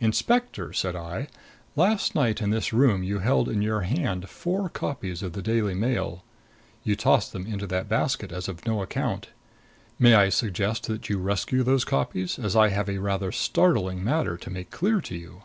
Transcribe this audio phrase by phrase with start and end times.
[0.00, 1.28] "Inspector," said I,
[1.76, 5.72] "last night in this room you held in your hand four copies of the Daily
[5.72, 6.22] Mail.
[6.84, 9.28] You tossed them into that basket as of no account.
[9.98, 14.36] May I suggest that you rescue those copies, as I have a rather startling matter
[14.36, 15.40] to make clear to you?"